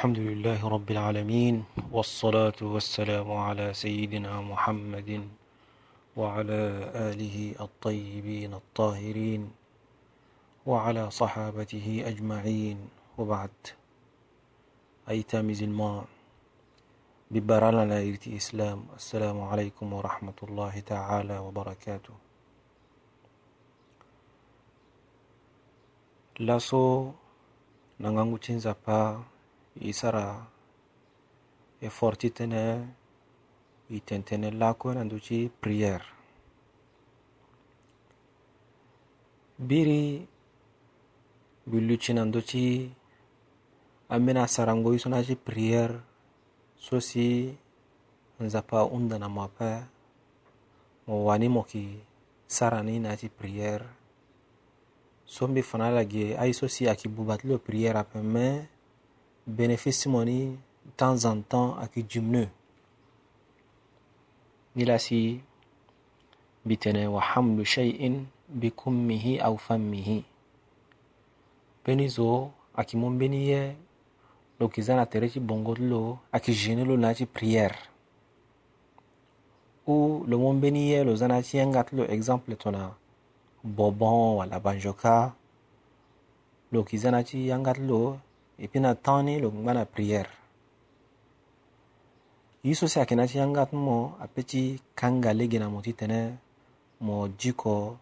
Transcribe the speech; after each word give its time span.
الحمد 0.00 0.18
لله 0.32 0.60
رب 0.68 0.90
العالمين 0.90 1.64
والصلاة 1.92 2.56
والسلام 2.62 3.28
على 3.32 3.76
سيدنا 3.76 4.40
محمد 4.40 5.28
وعلى 6.16 6.62
آله 7.12 7.36
الطيبين 7.60 8.54
الطاهرين 8.54 9.52
وعلى 10.66 11.10
صحابته 11.10 11.86
أجمعين. 12.06 12.78
وبعد 13.18 13.56
أيتام 15.08 15.50
الماء 15.50 16.04
ببرانا 17.30 17.84
لا 17.84 18.00
يرتي 18.00 18.36
إسلام 18.36 18.96
السلام 18.96 19.40
عليكم 19.40 19.92
ورحمة 19.92 20.38
الله 20.42 20.80
تعالى 20.80 21.38
وبركاته. 21.38 22.14
لاسو 26.40 27.12
نغانغو 28.00 28.36
i 29.78 29.92
fort 31.88 32.18
ti 32.18 32.30
tene 32.30 32.64
i 33.90 34.00
tentene 34.00 34.50
lako 34.50 34.94
na 34.94 35.02
ndu 35.04 35.18
ti 35.18 35.50
prière. 35.50 36.06
Biri 39.58 40.26
biluci 41.66 42.12
na 42.14 42.24
ndu 42.24 42.40
ti 42.42 42.90
ambeni 44.08 44.40
asarango 44.40 44.98
so 44.98 45.08
na 45.08 45.22
ti 45.22 45.36
prière 45.36 46.00
so 46.78 47.00
si 47.00 47.54
nzapa 48.40 48.80
ahunda 48.80 49.18
na 49.18 49.28
mo 49.28 49.42
ape 49.44 49.72
mo 51.06 51.24
wani 51.26 51.48
mo 51.48 51.62
yeke 51.62 52.02
sara 52.46 52.82
ni 52.82 52.98
na 52.98 53.14
yâ 53.14 53.20
ti 53.20 53.28
prière. 53.28 53.86
So 55.26 55.46
mbi 55.46 55.62
fa 55.62 55.78
na 55.78 55.86
ala 55.90 56.02
ge 56.04 56.34
aye 56.34 56.52
so 56.52 56.66
si 56.66 56.88
ayeke 56.88 57.06
buba 57.06 57.38
ti 57.38 57.46
lo 57.46 57.58
prière 57.58 57.98
ape 58.02 58.18
me 58.22 58.79
Bénéfice 59.46 60.00
Simoni, 60.00 60.50
de 60.86 60.90
temps 60.96 61.24
en 61.24 61.40
temps, 61.40 61.76
aki 61.78 62.04
jimnu. 62.08 62.48
Nilasi 64.76 65.40
bitene 66.64 67.06
wa 67.06 67.20
hamlu 67.20 67.64
shay'in 67.64 68.26
bi 68.48 68.70
kummihi 68.70 69.40
aw 69.40 69.56
fammihi. 69.56 70.24
Benizo 71.84 72.50
aki 72.74 72.96
mon 72.96 73.18
beniye 73.18 73.76
lo 74.60 74.68
kiza 74.68 74.94
na 74.94 75.06
tere 75.06 75.28
ti 75.28 75.40
bongo 75.40 75.74
ti 75.74 75.88
lo 75.88 76.18
ayeke 76.32 76.52
gene 76.52 76.84
lo 76.84 76.96
na 76.96 77.14
ti 77.14 77.24
prière 77.24 77.76
u 79.86 80.24
lo 80.28 80.36
mû 80.38 80.52
mbeni 80.52 80.92
ye 80.92 81.04
lo 81.04 81.16
za 81.16 81.26
na 81.28 81.42
ti 81.42 81.56
yenga 81.56 81.84
ti 81.84 81.96
lo 81.96 82.04
exemple 82.04 82.56
tongana 82.56 82.92
bobon 83.64 84.36
wala 84.38 84.60
banzoka 84.60 85.32
lo 86.72 86.80
yeke 86.80 86.96
za 86.98 87.10
na 87.10 87.24
ti 87.24 87.48
yanga 87.48 87.72
ti 87.72 87.82
lo 87.88 88.20
ipina 88.60 88.94
tani 88.94 89.40
lo 89.40 89.52
ngana 89.52 89.84
prière. 89.84 90.30
Yiso 92.64 92.88
si 92.88 93.00
akina 93.00 93.26
ti 93.26 93.38
yangat 93.38 93.72
mo 93.72 94.16
a 94.20 94.26
peti 94.28 94.80
kanga 94.94 95.32
legina 95.32 95.68
mo 95.68 95.80
ti 95.80 95.92
tene 95.92 96.38
mo 97.00 97.28
jiko 97.28 97.96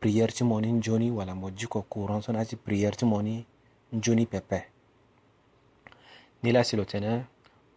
prière 0.00 0.32
ti 0.34 0.44
mo 0.44 0.60
ni 0.60 0.72
njoni 0.72 1.10
wala 1.10 1.34
mo 1.34 1.50
jiko 1.50 1.82
courant 1.82 2.22
so 2.22 2.32
na 2.32 2.44
ti 2.44 2.56
prière 2.56 2.96
ti 2.96 3.04
mo 3.04 3.22
ni 3.22 3.46
njoni 3.92 4.26
pepe. 4.26 4.66
Ni 6.42 6.52
la 6.52 6.64
si 6.64 6.76
lo 6.76 6.84
tene 6.84 7.24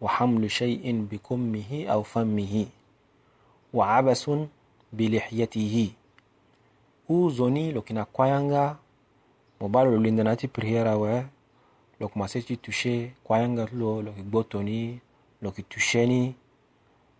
wa 0.01 0.09
hamlu 0.09 0.49
shay'in 0.49 1.05
bikummihi 1.05 1.87
aw 1.87 2.01
fammihi. 2.03 2.67
Wa 3.73 3.97
abasun 3.97 4.49
bilihyatihi 4.91 5.95
u 7.09 7.29
zoni 7.29 7.71
lo 7.71 7.81
kina 7.81 8.05
kwayanga 8.05 8.77
mo 9.61 9.69
ba 9.69 9.83
lo 9.83 9.97
linda 9.97 10.23
na 10.23 10.35
ti 10.35 10.47
prière 10.47 10.89
awe 10.89 11.34
lokimasechitushe 11.99 13.11
kwayanga 13.23 13.65
tulo 13.65 14.01
lokigbotoni 14.01 14.99
lokitusheni 15.41 16.35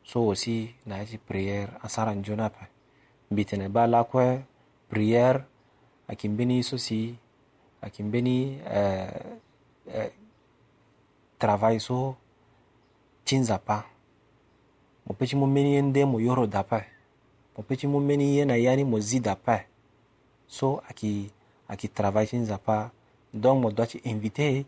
so 0.04 0.26
wosi 0.26 0.76
nayeti 0.86 1.18
priere 1.18 1.72
asara 1.84 2.14
njona 2.14 2.50
pe. 2.50 2.66
Mbitene 3.32 3.70
ba 3.70 3.88
lakue 3.88 4.44
priere 4.90 5.44
akimbeni 6.08 6.64
sosi 6.64 7.16
akimbeni 7.82 8.62
eh, 8.74 9.38
eh, 9.94 10.12
travail 11.40 11.80
so 11.80 12.16
cinza 13.26 13.58
pa. 13.58 13.86
Mo 15.06 15.14
peti 15.14 15.36
mo 15.36 15.48
meni 15.48 15.74
ye 15.74 15.82
nde 15.82 16.06
mo 16.06 16.20
yoro 16.20 16.48
da 16.48 16.64
pe. 16.64 16.86
Mo 17.58 17.64
peti 17.64 17.88
mo 17.88 18.00
meni 18.00 18.38
ye 18.38 18.46
na 18.46 18.56
yani 18.56 18.84
mo 18.84 19.00
zi 19.00 19.20
da 19.20 19.36
pe. 19.36 19.66
So 20.48 20.82
aki 20.90 21.32
aki 21.68 21.88
travail 21.88 22.28
cinza 22.28 22.58
pa 22.58 22.92
donc 23.36 23.62
mo 23.62 23.72
doit 23.72 23.88
invité 24.06 24.66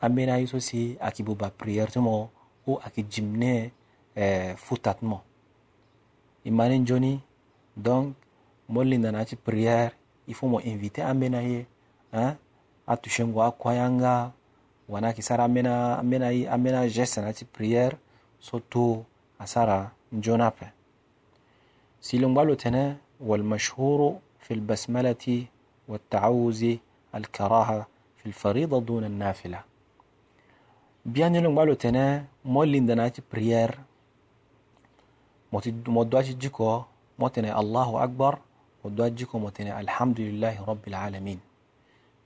ambeni 0.00 0.30
aye 0.32 0.46
so 0.46 0.60
si 0.60 0.96
ayeke 1.00 1.22
bo 1.24 1.34
ba 1.34 1.50
prière 1.50 1.90
ti 1.90 1.98
mo 1.98 2.30
ou 2.66 2.78
ayeke 2.84 3.02
jim 3.10 3.28
ne 3.36 3.72
eh, 4.16 4.54
futa 4.56 4.94
ti 4.94 5.04
mo 5.04 5.18
e 6.44 6.50
ma 6.50 6.68
ni 6.68 6.78
nzoni 6.78 7.20
donc 7.76 8.14
mo 8.68 8.82
linda 8.82 9.10
na 9.12 9.18
ya 9.20 9.24
ti 9.24 9.36
prière 9.36 9.90
il 10.28 10.34
faut 10.34 10.48
mo 10.48 10.60
invité 10.60 11.02
ambeni 11.02 11.36
aye 11.36 11.66
hein? 12.12 12.36
atouché 12.86 13.24
ngu 13.24 13.42
akuayanga 13.42 14.32
wani 14.88 15.06
ayeke 15.06 15.22
sara 15.22 15.44
ambeni 15.44 16.24
aye 16.24 16.48
ambeni 16.48 16.76
ageste 16.76 17.18
na 17.20 17.32
ti 17.32 17.44
prière 17.44 17.96
so 18.38 18.60
to 18.60 19.04
asara 19.38 19.90
nzoni 20.12 20.42
ape 20.42 20.66
si 22.00 22.18
lo 22.18 22.28
ngba 22.28 22.44
lo 22.44 22.54
tene 22.56 22.96
والمشهور 23.20 24.18
في 24.40 24.54
البسملة 24.54 25.44
والتعوذ 25.88 26.76
الكراهة 27.14 27.86
في 28.20 28.26
الفريضة 28.26 28.80
دون 28.80 29.04
النافلة. 29.04 29.60
بيان 31.06 31.36
لون 31.36 31.54
بالو 31.54 31.74
تنا 31.74 32.24
مولي 32.44 32.80
دناتي 32.80 33.22
بريير 33.32 33.78
موتي 35.52 36.32
جيكو 36.32 36.82
موتنا 37.18 37.60
الله 37.60 38.04
أكبر 38.04 38.38
مودواتي 38.84 39.14
جيكو 39.14 39.38
موتنا 39.38 39.80
الحمد 39.80 40.20
لله 40.20 40.64
رب 40.68 40.84
العالمين. 40.88 41.40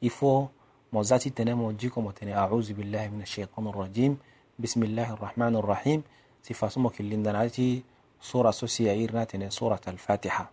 إفو 0.04 0.46
موزاتي 0.92 1.30
تنا 1.30 1.54
موجيكو 1.54 2.00
موتنا 2.00 2.38
أعوذ 2.38 2.72
بالله 2.72 3.08
من 3.08 3.22
الشيطان 3.22 3.66
الرجيم. 3.66 4.18
بسم 4.58 4.82
الله 4.82 5.14
الرحمن 5.14 5.56
الرحيم. 5.56 6.02
سفاسمك 6.42 7.00
اللي 7.00 7.16
دناتي 7.16 7.82
سورة 8.20 8.50
سوسيير 8.50 9.12
ناتنا 9.12 9.48
سورة 9.50 9.80
الفاتحة. 9.88 10.50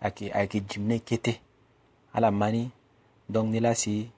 ayeke 0.00 0.32
ayeke 0.32 0.60
jim 0.68 0.86
ne 0.86 0.98
kete 0.98 1.40
ala 2.14 2.30
mani 2.30 2.70
donc 3.28 3.50
ni 3.50 3.60
la 3.60 3.74
si 3.74 4.10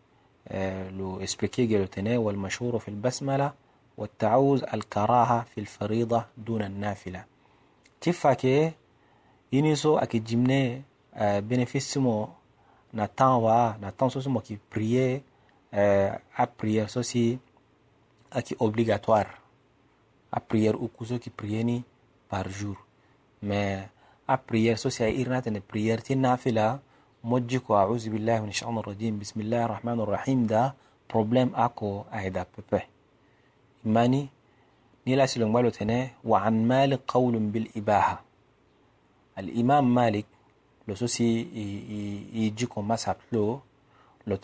euh, 0.50 0.90
lo 0.90 1.20
expliqué 1.20 1.66
ge 1.68 1.78
lo 1.78 1.86
tene 1.86 2.16
والمشهور 2.18 2.78
في 2.78 2.88
البسملة 2.88 3.52
والتعوذ 3.98 4.64
الكراهة 4.74 5.42
في 5.42 5.60
الفريضة 5.60 6.24
دون 6.36 6.62
النافلة 6.62 7.24
so 9.76 9.98
ne 10.46 10.82
euh, 11.20 11.40
bénéfice 11.40 11.92
ti 11.92 11.98
mo 11.98 12.30
na 12.92 13.08
temps 13.08 13.38
wa 13.38 13.76
na 13.80 13.92
temps 13.92 14.10
so 14.10 14.20
si 14.20 14.28
mo 14.28 14.40
yeke 14.40 14.58
prier 14.70 15.14
euh, 15.14 15.20
a 15.72 16.46
prière 16.46 16.88
so 16.88 17.02
si 17.02 17.38
ayeke 18.30 18.56
obligatoire 18.58 19.30
a 20.32 20.40
prière 20.40 20.76
uku 20.76 21.04
so 21.04 21.14
yeke 21.14 21.30
prier 21.30 21.64
ni 21.64 21.84
par 22.28 22.48
jour 22.48 22.76
mais 23.42 23.88
a 24.26 24.36
prière 24.38 24.78
so 24.78 24.90
si 24.90 25.02
airi 25.02 25.28
na 25.28 25.42
tene 25.42 25.60
prière 25.60 26.02
ti 26.02 26.16
nafila 26.16 26.80
mo 27.24 27.40
jiko 27.40 27.76
auzu 27.76 28.10
billahi 28.10 28.40
min 28.42 28.52
shaitan 28.52 28.80
rajim 28.82 29.18
bismillahi 29.18 29.68
rahmani 29.68 30.02
rahim 30.06 30.46
da 30.46 30.74
problème 31.08 31.50
ako 31.54 32.06
ayeda 32.12 32.44
pepe 32.44 32.86
imani 33.84 34.30
ni 35.06 35.16
la 35.16 35.26
si 35.26 35.38
lo 35.38 35.48
ngba 35.48 35.62
lo 35.62 35.70
tene 35.70 36.12
wa 36.24 36.40
an 36.44 36.64
malik 36.64 37.04
qawlun 37.06 37.50
bil 37.52 37.68
ibaha 37.74 38.24
الإمام 39.38 39.94
مالك 39.94 40.26
لو 40.88 40.94
سوسي 40.98 41.46
يجيكو 42.34 42.82
مسحب 42.82 43.16
لو 43.32 43.38
لو 43.38 43.46
تنه 43.46 43.60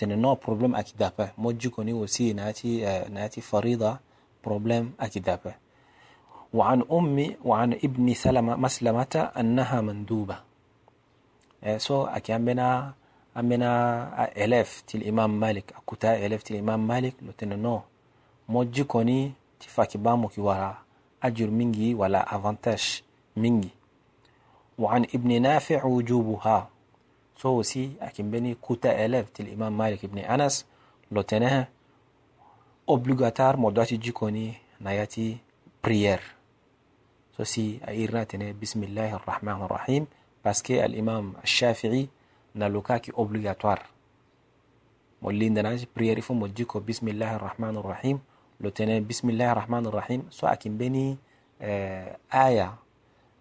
نو 0.03 0.35
بروبلم 0.35 0.75
أكيدابة. 0.75 1.31
مو 1.39 1.53
جيكو 1.53 1.83
ني 1.83 1.93
وسي 1.93 2.33
ناتي 2.33 2.85
ناتي 3.09 3.41
فريضة 3.41 3.99
بروبلم 4.45 4.93
أكيدابة. 5.01 5.55
وعن 6.55 6.83
أمي 6.93 7.37
وعن 7.45 7.73
ابن 7.73 8.15
سلمة 8.15 8.57
مسلمة 8.57 9.31
أنها 9.41 9.81
مندوبة. 9.81 10.39
سو 11.77 12.05
أكي 12.05 12.37
أمبنا 12.37 12.93
أمبنا 13.37 13.71
ألف 14.45 14.81
تي 14.87 14.99
الإمام 14.99 15.41
مالك. 15.41 15.73
أكوتا 15.77 16.27
ألف 16.27 16.43
تي 16.43 16.55
الإمام 16.55 16.87
مالك 16.87 17.15
لو 17.23 17.33
تنه 17.39 17.57
نو 17.57 17.81
مو 18.49 18.65
جيكو 18.65 19.03
ني 19.03 19.33
تفاكي 19.61 19.99
بامو 19.99 20.29
كي 20.29 20.41
ورا 20.41 20.79
أجر 21.23 21.51
منجي 21.51 21.95
ولا 21.95 22.37
أفانتاج 22.37 23.03
منجي 23.37 23.69
وعن 24.79 25.03
ابن 25.15 25.43
نافع 25.43 25.85
وجوبها. 25.85 26.74
أكن 28.01 28.31
بني 28.31 28.55
كوتا 28.55 29.05
ألف 29.05 29.31
تل 29.31 29.45
الإمام 29.47 29.79
مالك 29.79 30.05
ابن 30.05 30.19
أنس 30.19 30.67
لو 31.11 31.23
تنها 31.23 31.69
obligatoire 32.87 33.57
mo 33.57 33.71
doati 33.71 33.99
jikoni 33.99 34.57
nayati 34.81 35.41
prière 35.83 36.23
sosi 37.37 37.81
a 37.87 37.93
irna 37.93 38.27
tene 38.27 38.53
bismillahi 38.53 39.13
arrahmani 39.13 39.63
arrahim 39.65 40.07
parce 40.43 40.63
que 40.63 40.81
al-imam 40.83 41.35
al-shafi'i 41.43 42.09
na 42.55 42.69
lokaki 42.69 43.11
obligatoire 43.17 43.83
mo 45.23 45.31
lindanati 45.31 45.87
prière 45.87 46.19
ifo 46.19 46.35
mo 46.35 46.49
jiko 46.49 46.81
bismillahi 46.81 47.35
arrahmani 47.35 47.79
arrahim 47.79 48.19
lo 48.61 48.71
tene 48.71 49.01
bismillahi 49.01 49.51
arrahmani 49.51 49.89
arrahim 49.89 50.23
so 50.31 50.47
akin 50.47 50.77
beni 50.77 51.19
eh, 51.61 52.13
aya 52.31 52.77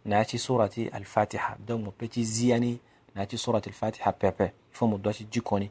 nayati 0.06 0.38
surati 0.40 0.88
al-fatiha 0.88 1.58
donc 1.68 1.84
mo 1.86 1.92
peti 1.92 2.24
ziyani 2.24 2.80
nayati 3.16 3.38
surati 3.38 3.70
al-fatiha 3.70 4.12
pepe 4.12 4.52
ifo 4.74 4.88
mo 4.88 4.98
doati 4.98 5.24
jikoni 5.32 5.70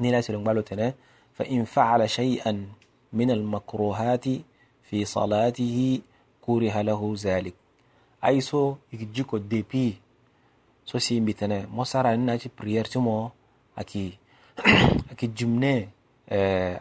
ni 0.00 0.10
la 0.10 0.22
silong 0.22 0.44
balo 0.44 0.62
tene 0.62 0.94
فإن 1.38 1.64
فعل 1.64 2.10
شيئا 2.10 2.66
من 3.12 3.30
المكروهات 3.30 4.24
في 4.90 5.04
صلاته 5.04 6.00
كره 6.42 6.82
له 6.82 7.14
ذلك 7.18 7.54
أي 8.24 8.40
سو 8.40 8.74
يجيكو 8.92 9.38
دي 9.38 9.62
بي 9.62 9.94
سو 10.86 10.98
سي 10.98 11.20
بيتنا 11.20 11.66
مو 11.70 11.84
سارا 11.84 12.16
ناجي 12.16 12.50
بريير 12.58 12.84
تمو 12.84 13.30
أكي 13.78 14.18
أكي 15.10 15.26
جمنة 15.26 15.88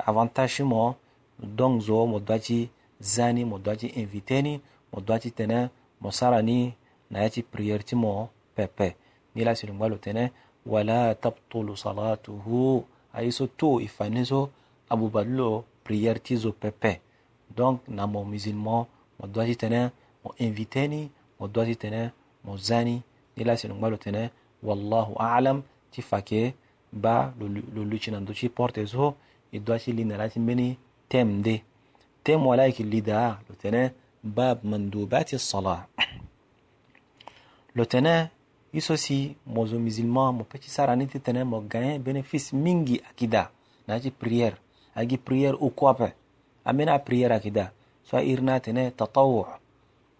avantage 0.10 0.64
mo 0.64 0.96
donc 1.38 1.82
zo 1.82 2.06
mo 2.08 2.20
doiti 2.20 2.70
zani 3.00 3.46
mo 3.46 3.58
doiti 3.58 3.88
inviteni 3.88 4.62
mo 4.92 5.00
doiti 5.02 5.32
tene 5.32 5.70
mo 6.02 6.12
sara 6.12 6.42
ni 6.42 6.74
na 7.12 7.20
yati 7.24 7.44
prière 7.44 7.84
ti 7.84 7.96
mo 7.96 8.30
pepe 8.56 8.96
nilasilumbalo 9.38 9.96
tene 9.98 10.32
wala 10.66 11.16
tabtulu 11.16 11.78
salatuhu. 11.78 12.86
Ayiso 13.14 13.48
to 13.48 13.82
ifaniso 13.82 14.50
abubalulo 14.90 15.64
prière 15.84 16.20
tizo 16.20 16.52
pepe 16.52 17.02
donc 17.56 17.82
na 17.88 18.08
mo 18.08 18.24
musulman 18.26 18.86
mo 19.20 19.28
dwasi 19.28 19.56
tene 19.56 19.90
mo 20.24 20.34
inviteni 20.38 21.10
mo 21.40 21.48
dwasi 21.48 21.76
tene 21.76 22.12
mo 22.44 22.58
zani. 22.58 23.02
Nilasilumbalo 23.38 23.98
tene 23.98 24.30
wallahu 24.64 25.14
alam 25.20 25.62
ti 25.92 26.02
fake 26.02 26.54
ba 26.92 27.34
lo 27.40 27.84
lucinando 27.84 28.34
ci 28.34 28.50
porte 28.50 28.86
so 28.88 29.16
i 29.52 29.60
dwasi 29.60 29.92
linalasi 29.92 30.40
mbeni 30.40 30.78
tem 31.10 31.42
de 31.42 31.62
tem 32.24 32.46
wala 32.46 32.66
yiki 32.66 32.84
lida 32.84 33.40
lo 33.50 33.56
tene 33.56 33.92
bab 34.24 34.64
mandubati 34.64 35.40
salah. 35.40 35.86
Lo 37.76 37.86
tene 37.86 38.32
i 38.74 38.82
si 38.82 39.36
mo 39.46 39.66
zo 39.66 39.80
mo 39.80 40.44
peut 40.44 40.60
ti 40.60 40.70
sara 40.70 40.96
ni 40.96 41.08
ti 41.08 41.20
tene 41.20 41.44
mo 41.44 41.62
gagne 41.62 42.00
bénéfice 42.00 42.54
mingi 42.54 43.02
akida 43.10 43.52
na 43.88 44.00
ti 44.00 44.12
prière 44.12 44.58
agi 44.96 45.18
prière 45.18 45.58
ukwape 45.60 46.14
amena 46.66 47.00
prière 47.00 47.32
akida 47.34 47.72
so 48.04 48.18
irna 48.20 48.60
tene 48.60 48.92
tatawu 48.92 49.46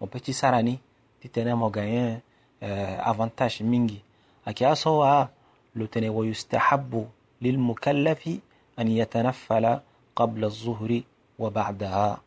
mo 0.00 0.06
peut 0.06 0.20
ti 0.22 0.32
sara 0.32 0.62
ni 0.62 0.80
ti 1.20 1.28
tene 1.28 1.54
mo 1.54 1.70
gagne 1.70 2.22
euh, 2.62 2.96
avantage 3.02 3.62
mingi 3.62 4.02
aki 4.44 4.64
aso 4.64 4.98
wa 4.98 5.30
lo 5.74 5.86
tene 5.86 6.08
wa 6.08 6.24
yustahabu 6.24 7.06
lilmukallafi 7.40 8.40
an 8.76 8.88
yatanaffala 8.88 9.82
qabla 10.18 10.46
الظهر 10.50 11.02
وبعدها 11.38 12.18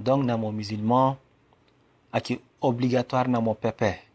donc 0.00 0.24
na 0.24 0.40
mo 0.40 0.48
musulman 0.48 1.20
aki 2.12 2.40
obligatoire 2.64 3.28
na 3.28 3.40
mo 3.40 3.52
pepe 3.52 4.07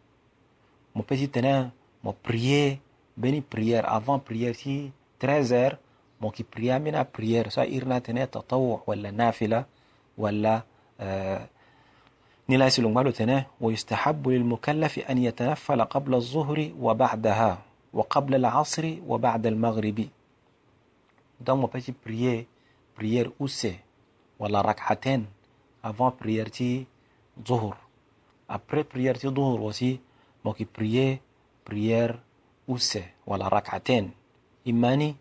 mo 0.95 1.03
petit 1.03 1.27
tene 1.27 1.71
mo 2.03 2.13
prier 2.13 2.79
beni 3.17 3.41
prière 3.41 3.85
avant 3.89 4.19
prière 4.19 4.55
ti 4.55 4.91
13 5.19 5.51
heures 5.51 5.77
mo 6.21 6.31
ki 6.31 6.43
prier 6.43 6.79
mina 6.79 7.03
prière 7.05 7.51
so 7.51 7.61
irna 7.61 8.01
tene 8.01 8.27
tatawu 8.27 8.79
wala 8.87 9.11
nafila 9.11 9.65
wala 10.17 10.65
آه 10.99 11.47
نلا 12.49 12.69
سلوم 12.69 13.09
تنه 13.09 13.45
ويستحب 13.61 14.29
للمكلف 14.29 14.99
أن 14.99 15.17
يتنفل 15.17 15.83
قبل 15.83 16.15
الظهر 16.15 16.71
وبعدها 16.79 17.51
وقبل 17.93 18.35
العصر 18.35 18.95
وبعد 19.07 19.47
المغرب 19.47 20.07
donc 21.43 21.59
mo 21.59 21.67
petit 21.67 21.91
prier 21.91 22.47
prière 22.95 23.27
ousse 23.39 23.73
wala 24.39 24.61
rak'atain 24.61 25.27
avant 25.83 26.11
prière 26.11 26.51
ti 26.51 26.85
ظهر 27.47 27.75
après 28.47 28.83
prière 28.83 29.17
ti 29.19 29.27
ظهر 29.27 29.59
aussi 29.59 29.99
moki 30.43 30.65
prier 30.65 31.21
prière 31.63 32.19
ousse 32.67 33.03
wala 33.25 33.49
rak'atain 33.49 34.11
imani 34.65 35.15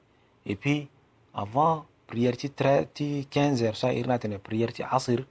et 0.47 0.57
puis 0.57 0.89
avant 1.35 1.87
prière 2.07 2.37
ti 2.37 2.51
ti 2.95 3.27
15 3.31 3.63
heures 3.63 3.77
sa 3.77 3.93
irna 3.93 4.19
tene 4.19 4.39
prière 4.39 4.73
ti 4.73 4.83
asr 4.83 5.25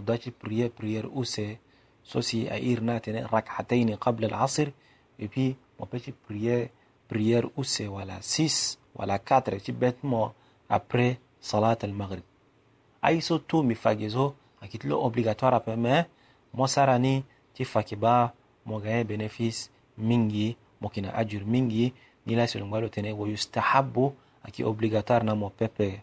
daci 0.00 0.30
prière 0.30 0.70
prière 0.70 1.06
ousse 1.12 1.58
sosi 2.02 2.48
a 2.48 2.58
irna 2.58 3.00
tene 3.00 3.26
rak'atain 3.26 3.96
qabla 3.98 4.26
al-asr 4.28 4.72
et 5.18 5.28
puis 5.28 5.56
mo 5.78 5.86
petit 5.86 6.12
prier 6.12 6.70
prière 7.08 7.46
ousse 7.56 7.84
wala 7.88 8.18
6 8.22 8.78
wala 8.94 9.18
4 9.18 9.60
ti 9.60 9.72
bêtement 9.72 10.34
après 10.68 11.18
salat 11.40 11.78
al-maghrib 11.82 12.24
ay 13.02 13.20
so 13.20 13.38
tu 13.38 13.62
mi 13.62 13.74
fage 13.74 14.08
so 14.08 14.34
akit 14.62 14.84
lo 14.84 15.02
obligatoire 15.04 15.54
ape 15.54 15.76
mais 15.76 16.06
mo 16.54 16.66
sarani 16.66 17.24
ti 17.54 17.64
fake 17.64 17.96
ba 17.96 18.32
mo 18.66 18.78
gagne 18.78 19.04
bénéfice 19.04 19.70
mingi 19.98 20.56
mo 20.80 20.88
kina 20.88 21.14
ajur 21.14 21.44
mingi. 21.44 21.92
Ni 22.26 22.34
la 22.34 22.46
selo 22.46 22.66
ngalo 22.66 22.88
tene 22.88 23.12
wo 23.12 23.26
yustahabu 23.26 24.14
aki 24.42 24.64
obligatoire 24.64 25.24
na 25.24 25.34
mo 25.34 25.50
pepe 25.50 26.02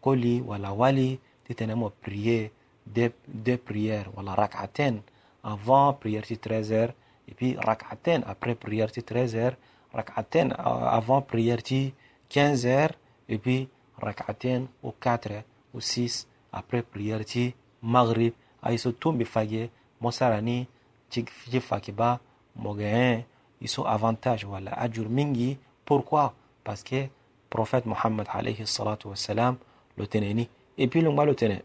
koli 0.00 0.40
wala 0.40 0.72
wali. 0.72 1.18
Ti 1.46 1.54
tene 1.54 1.74
mo 1.74 1.90
prier 1.90 2.50
deux, 2.86 3.12
deux 3.26 3.58
prières 3.58 4.10
wala 4.16 4.34
rak'atain 4.34 5.02
avant 5.42 5.92
prière 5.94 6.26
ti 6.26 6.36
13 6.38 6.72
heures 6.72 6.94
et 7.28 7.34
puis 7.34 7.56
rak'atain 7.58 8.22
après 8.26 8.54
prière 8.54 8.90
ti 8.90 9.02
13 9.02 9.36
heures 9.36 9.56
rak'atain 9.92 10.50
avant 10.50 11.22
prière 11.22 11.62
ti 11.62 11.94
15 12.30 12.66
heures 12.66 12.94
et 13.28 13.38
puis 13.38 13.68
rak'atain 13.98 14.66
au 14.82 14.92
4 14.92 15.42
ou 15.74 15.80
6 15.80 16.26
après 16.52 16.82
prière 16.82 17.24
ti 17.24 17.54
maghrib. 17.82 18.34
Ay 18.62 18.78
so 18.78 18.90
tumbi 18.90 19.24
fage 19.24 19.70
mo 20.00 20.10
sarani 20.10 20.66
ci 21.10 21.24
faki 21.60 21.92
ba 21.92 22.20
mo 22.56 22.74
gagne 22.74 23.24
iso 23.60 23.86
avantage 23.86 24.44
wala 24.44 24.72
ajur 24.78 25.08
mingi 25.08 25.58
pourquoi? 25.84 26.34
Parce 26.64 26.82
que 26.82 27.06
prophète 27.48 27.86
Muhammad 27.86 28.26
alayhi 28.30 28.66
salatu 28.66 29.08
wassalam 29.08 29.56
lo 29.96 30.06
teneni 30.06 30.48
et 30.76 30.88
puis 30.88 31.00
lo 31.00 31.12
ngba 31.12 31.24
lo 31.24 31.34
tene 31.34 31.62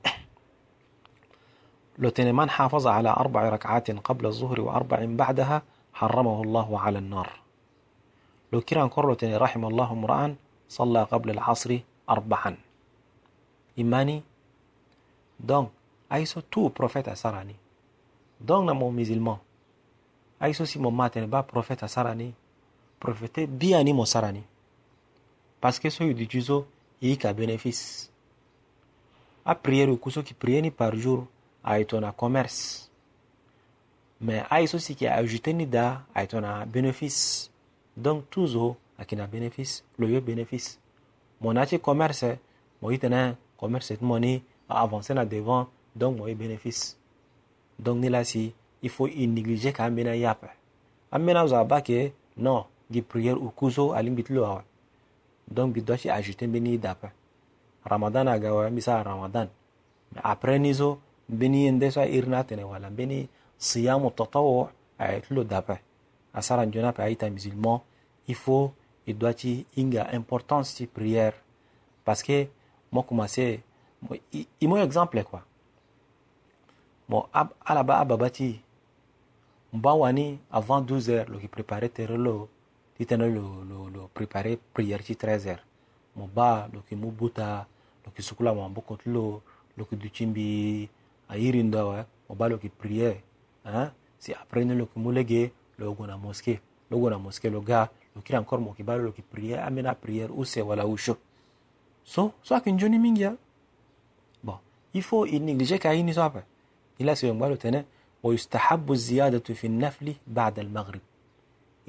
لو 2.02 2.10
تن 2.10 2.36
من 2.36 2.50
حافظ 2.50 2.88
على 2.88 3.10
أربع 3.10 3.50
ركعات 3.50 3.92
قبل 3.92 4.26
الظهر 4.26 4.62
وأربع 4.62 5.06
بعدها 5.06 5.62
حرمه 5.94 6.42
الله 6.44 6.80
على 6.80 7.00
النار 7.00 7.30
لو 8.54 8.62
كيران 8.62 8.90
كورلو 8.90 9.14
تن 9.14 9.36
رحم 9.36 9.66
الله 9.66 9.92
امرأ 9.92 10.36
صلى 10.70 11.04
قبل 11.04 11.30
العصر 11.30 11.80
أربعا 12.10 12.58
إيماني 13.78 14.24
دونك 15.40 15.70
أيسو 16.14 16.42
تو 16.52 16.68
بروفيت 16.68 17.08
أسراني 17.08 17.56
Donc, 18.46 18.66
dans 18.66 18.76
mon 18.76 18.92
musulman, 18.92 19.40
aïe 20.40 20.56
aussi 20.60 20.80
mon 20.80 20.92
matin, 20.92 21.28
bas 21.28 21.44
prophète 21.44 21.84
à 21.84 21.88
Sarani, 21.88 22.34
prophète 23.00 23.50
bien 23.50 23.84
mon 23.94 24.06
Sarani. 24.06 24.44
Parce 25.60 25.80
que 25.80 25.90
celui 25.90 26.16
du 26.16 26.28
Juzo, 26.30 26.66
il 27.02 27.22
y 27.22 27.28
a 27.28 27.34
bénéfice. 27.34 28.12
À 29.46 29.54
prier 29.54 29.88
au 29.88 29.98
couso 29.98 30.24
qui 30.24 30.34
prie 30.34 30.62
ni 30.62 30.72
par 30.72 30.96
jour, 30.96 31.28
aïe 31.64 31.86
ton 31.86 32.02
commerce. 32.12 32.90
Mais 34.20 34.44
aïe 34.50 34.70
aussi 34.74 34.96
qui 34.96 35.06
a 35.06 35.16
ajouté 35.16 35.54
ni 35.54 35.68
da, 35.68 36.02
aïe 36.16 36.28
bénéfice. 36.68 37.52
Donc, 37.96 38.30
tout 38.30 38.48
zo, 38.48 38.78
à 38.98 39.06
qui 39.06 39.16
n'a 39.16 39.28
bénéfice, 39.28 39.84
le 39.98 40.20
bénéfice. 40.20 40.80
Mon 41.42 41.56
acheté 41.56 41.80
commerce, 41.80 42.26
mon 42.82 42.92
itin 42.92 43.36
commerce, 43.58 43.88
cette 43.88 44.02
monnaie, 44.02 44.44
a 44.70 44.82
avancé 44.82 45.14
devant, 45.14 45.68
donc 45.96 46.18
mon 46.18 46.26
bénéfice 46.34 46.98
donc 47.82 47.98
ni 48.00 48.10
la 48.10 48.24
si 48.24 48.54
il 48.82 48.90
faut 48.90 49.08
y 49.08 49.28
négliger 49.28 49.74
ka 49.74 49.90
mbena 49.90 50.16
yape 50.16 50.48
amena 51.12 51.48
za 51.48 51.64
ba 51.64 51.82
ke 51.82 52.14
non 52.38 52.66
gi 52.92 53.02
prière 53.02 53.42
ou 53.42 53.50
kuso 53.50 53.92
alimbit 53.92 54.30
lo 54.30 54.46
awa 54.46 54.64
donc 55.48 55.74
bi 55.74 55.82
doit 55.82 56.06
ajouter 56.10 56.48
beni 56.48 56.78
dapa 56.78 57.12
ramadan 57.86 58.26
misa 58.72 59.04
ramadan. 59.04 59.48
Après 60.24 60.60
nizo 60.60 61.00
beni 61.30 61.66
yende 61.66 61.92
sa 61.92 62.06
irna 62.06 62.44
tene 62.44 62.64
wala 62.64 62.90
beni 62.90 63.28
siyamu 63.58 64.12
tatawu 64.12 64.68
ayet 65.00 65.30
lo 65.30 65.44
dapa 65.44 65.80
asara 66.34 66.66
njona 66.66 66.94
pa 66.94 67.04
aita 67.04 67.30
musulman. 67.30 67.82
Il 68.28 68.36
faut 68.36 68.72
il 69.08 69.18
doit 69.18 69.34
ci 69.34 69.66
inga 69.78 70.08
importance 70.14 70.76
ci 70.76 70.88
prière 70.88 71.34
parce 72.06 72.24
que 72.24 72.48
mo 72.92 73.04
commencé 73.04 73.64
mo 74.02 74.16
i 74.34 74.68
mo 74.68 74.78
exemple 74.78 75.24
quoi 75.24 75.44
ab 77.34 77.52
alaba 77.66 78.00
ababati 78.00 78.62
mba 79.74 79.94
wani 79.94 80.40
avant 80.52 80.84
12 80.84 81.10
heures 81.10 81.30
lo 81.30 81.40
ki 81.40 81.48
préparer 81.48 81.90
tere 81.90 82.18
lo 82.18 82.50
titana 82.98 83.28
lo 83.28 83.64
lo 83.64 83.90
lo 83.90 84.02
préparer 84.14 84.58
prière 84.74 85.04
ci 85.04 85.16
13 85.16 85.48
heures. 85.48 85.66
Mo 86.16 86.28
ba 86.28 86.68
lo 86.74 86.84
ki 86.88 86.96
mu 86.96 87.12
buta 87.12 87.68
loki 88.06 88.22
sukula 88.22 88.54
mo 88.54 88.70
boko 88.70 88.96
tulo 88.96 89.42
loki 89.78 89.96
duchimbi 89.96 90.90
a 91.28 91.36
ndo 91.36 91.82
wa 91.90 92.06
mo 92.30 92.36
ba 92.36 92.50
loki 92.50 92.70
prière 92.70 93.20
hein. 93.66 93.92
Si 94.20 94.34
après 94.34 94.66
ne 94.66 94.74
loki 94.76 95.00
mulege 95.00 95.52
logo 95.78 96.06
na 96.06 96.18
mosquée. 96.18 96.62
Logo 96.92 97.10
na 97.10 97.18
mosquée 97.18 97.50
lo 97.50 97.62
ga 97.62 97.90
lokiri 98.16 98.38
encore 98.38 98.62
mo 98.62 98.74
kibalo 98.74 99.04
loki 99.04 99.22
prière 99.22 99.64
amena 99.64 99.96
prière 99.96 100.32
use 100.36 100.60
wala 100.62 100.86
usho 100.86 101.18
so 102.04 102.34
so 102.44 102.56
akin 102.56 102.78
joni 102.78 103.00
mingia 103.00 103.36
bon 104.44 104.60
il 104.94 105.02
faut 105.02 105.26
il 105.26 105.44
négliger 105.46 105.80
ka 105.80 105.96
ini 105.96 106.14
so 106.14 106.22
apa 106.22 106.44
ila 107.02 107.16
se 107.16 107.26
ngalo 107.34 107.56
tene 107.64 107.82
ويستحب 108.24 108.92
الزيادة 108.92 109.54
في 109.54 109.68
النفل 109.68 110.14
بعد 110.28 110.60
المغرب 110.60 111.02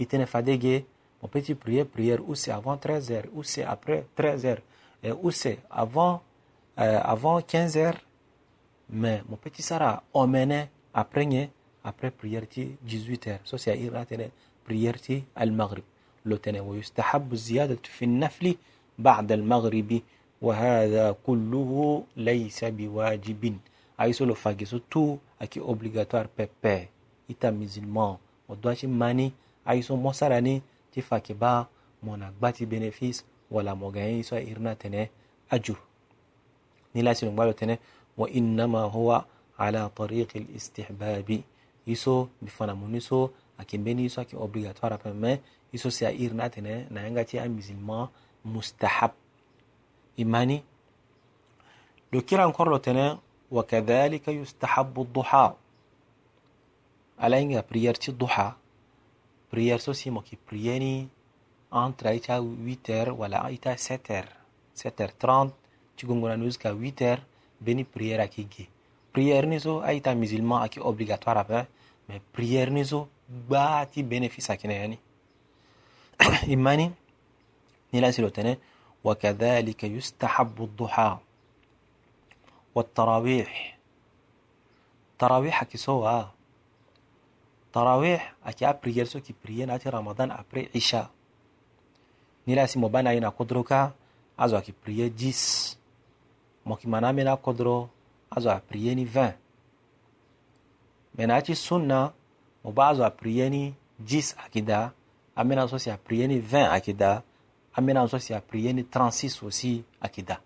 itene 0.01 0.27
fadege 0.27 0.85
mon 1.23 1.29
petit 1.29 1.55
prière 1.55 1.87
prière 1.87 2.21
ou 2.27 2.35
c'est 2.35 2.51
avant 2.51 2.77
13 2.79 3.13
heures 3.13 3.27
ou 3.35 3.43
c'est 3.43 3.63
après 3.63 4.07
13 4.17 4.47
heures 4.47 4.63
et 5.05 5.13
ou 5.13 5.31
c'est 5.31 5.59
avant 5.71 6.23
euh, 6.79 7.01
avant 7.05 7.41
15 7.43 7.77
heures 7.77 8.01
mais 8.91 9.23
mon 9.29 9.37
petit 9.37 9.63
sara 9.63 10.03
omene 10.15 10.69
après 10.95 11.51
après 11.85 12.11
prière 12.11 12.45
18 12.83 13.27
heures 13.29 13.41
so 13.45 13.59
c'est 13.59 13.77
tene 14.09 14.31
prière 14.67 14.97
المغرب 15.41 15.83
لو 16.25 16.37
تene 16.37 16.61
ويستحب 16.61 17.33
الزيادة 17.33 17.79
في 17.83 18.05
النفل 18.05 18.57
بعد 18.99 19.33
المغرب 19.33 20.01
وهذا 20.43 21.17
كله 21.27 22.05
ليس 22.17 22.65
بواجب 22.65 23.57
aiso 24.03 24.27
lo 24.27 24.35
fage 24.35 24.67
so 24.67 24.79
tout 24.91 25.21
aki 25.39 25.61
obligatoire 25.63 26.29
pepe 26.29 26.89
ita 27.29 27.53
musulman 27.55 28.19
o 28.49 28.55
doit 28.59 28.75
ci 28.79 28.87
mani 28.87 29.33
aiso 29.65 29.97
mosara 29.97 30.41
ni 30.41 30.63
ti 30.91 31.01
fake 31.03 31.35
ba 31.35 31.69
mona 32.03 32.31
gbati 32.39 32.67
bénéfice 32.67 33.23
wala 33.51 33.75
mo 33.75 33.91
gagne 33.95 34.19
iso 34.19 34.35
irna 34.37 34.75
tene 34.75 35.11
ajur 35.51 35.79
ni 36.95 37.03
la 37.03 37.15
sinu 37.15 37.31
gbalo 37.33 37.53
tene 37.53 37.79
wa 38.19 38.27
innama 38.31 38.83
huwa 38.85 39.27
ala 39.59 39.89
tariqi 39.89 40.39
al-istihbabi 40.39 41.45
iso 41.87 42.29
bifana 42.43 42.75
muni 42.75 43.01
so 43.01 43.31
aki 43.59 43.79
mbeni 43.79 44.05
iso 44.05 44.21
aki 44.21 44.37
obligatoire 44.37 44.99
pe 44.99 45.13
mais 45.13 45.39
iso 45.73 45.91
si 45.91 46.05
a 46.07 46.11
irna 46.13 46.51
tene 46.51 46.87
na 46.91 47.01
yanga 47.07 47.25
ti 47.25 47.39
a 47.39 47.49
musulman 47.49 48.09
mustahab 48.45 49.13
imani 50.17 50.63
lo 52.13 52.21
kira 52.23 52.45
encore 52.45 52.71
lo 52.71 52.79
tene 52.79 53.17
وكذلك 53.53 54.29
يستحب 54.29 55.01
الضحى. 55.01 55.53
على 57.19 57.43
إنها 57.43 57.65
بريير 57.71 57.97
الضحى؟ 58.09 58.53
بريير 59.53 59.79
سو 59.79 59.93
سي 59.93 60.11
موكي 60.11 60.39
برييني 60.49 61.09
entre 61.73 62.07
ايتا 62.07 62.39
ولا 63.11 63.47
ايتا 63.47 63.77
7 63.77 64.25
7 64.75 64.97
30 64.97 65.53
تي 65.99 66.07
غونغونا 66.07 66.37
نوزكا 66.37 66.71
8 66.73 67.19
بني 67.61 67.87
بريير 67.97 68.23
اكيغي 68.23 68.69
بريير 69.15 69.47
نيزو 69.47 69.85
ايتا 69.85 70.15
مسلمان 70.15 70.63
اكي 70.63 70.81
اوبليغاتوار 70.81 71.41
ابا. 71.41 71.67
مي 72.09 72.21
بريير 72.35 72.71
نيزو 72.71 73.07
باتي 73.51 74.03
بينيفيس 74.03 74.51
اكينا 74.51 74.75
يعني 74.75 74.99
إيماني 76.49 76.91
نيلا 77.95 78.11
سيلو 78.11 78.57
وكذلك 79.05 79.85
يستحب 79.85 80.63
الضحى. 80.63 81.19
watarawih 82.75 83.49
tarawih 85.21 85.55
akisoa 85.55 86.33
tarawih 87.73 88.21
aki 88.45 88.65
a 88.65 88.73
so 89.07 89.21
ki 89.21 89.33
prier 89.33 89.69
nati 89.69 89.89
ramadan 89.89 90.33
après 90.33 90.69
isha 90.73 91.13
ni 92.47 92.57
lasi 92.57 92.79
mo 92.79 92.89
bana 92.89 93.15
ina 93.15 93.31
kodro 93.31 93.63
ka 93.63 93.93
azo 94.37 94.57
aki 94.57 94.73
prier 94.73 95.09
10 95.09 95.77
mo 96.65 96.77
ki 96.77 96.89
maname 96.89 97.25
na 97.25 97.37
kodro 97.37 97.89
azo 98.31 98.51
a 98.51 98.61
ni 98.73 99.05
20 99.05 99.37
me 101.17 101.25
na 101.27 101.41
ti 101.45 101.55
sunna 101.55 102.13
mo 102.65 102.71
azo 102.83 103.05
a 103.05 103.13
ni 103.49 103.75
10 104.01 104.35
akida 104.43 104.93
amena 105.37 105.69
si 105.69 105.91
a 105.91 105.99
ni 106.09 106.41
20 106.41 106.73
akida 106.73 107.23
si 108.19 108.33
ni 108.73 108.83
36 108.83 109.83
akida 110.01 110.41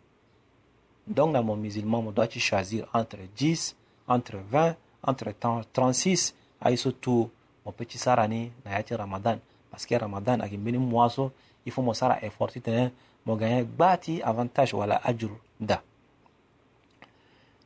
Donc, 1.06 1.32
dans 1.32 1.42
mon 1.42 1.56
musulman, 1.56 2.00
on 2.06 2.10
doit 2.10 2.28
choisir 2.28 2.88
entre 2.92 3.18
10, 3.36 3.76
entre 4.08 4.36
20, 4.50 4.74
entre 5.02 5.32
36, 5.72 6.34
et 6.68 6.76
surtout 6.76 7.30
mon 7.64 7.72
petit 7.72 7.98
sarani, 7.98 8.50
na 8.64 8.96
Ramadan. 8.96 9.38
Parce 9.70 9.86
que 9.86 9.94
Ramadan, 9.94 10.40
avec 10.40 10.58
moisson, 10.58 11.30
il 11.64 11.72
faut 11.72 11.82
mon 11.82 11.92
sara 11.92 12.22
efforter, 12.22 12.90
mon 13.26 13.36
gagner 13.36 13.64
bati 13.64 14.22
avantage 14.22 14.72
wala 14.72 15.00
ajur 15.04 15.30
da. 15.60 15.82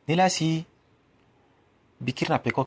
Nila 0.07 0.27
si 0.29 0.65
bikir 2.01 2.27
peko 2.41 2.65